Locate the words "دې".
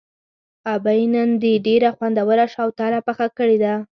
1.43-1.53